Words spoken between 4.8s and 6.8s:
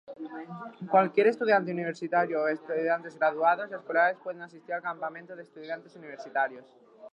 campamento de Estudiantes Universitarios.